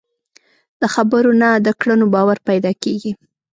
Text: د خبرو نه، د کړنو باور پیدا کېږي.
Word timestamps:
د 0.81 0.83
خبرو 0.93 1.31
نه، 1.41 1.49
د 1.65 1.67
کړنو 1.79 2.05
باور 2.13 2.37
پیدا 2.47 2.71
کېږي. 2.83 3.11